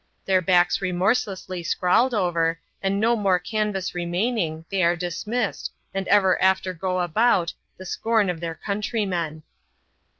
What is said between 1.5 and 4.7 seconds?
scrawled over, and no more canvas remaining,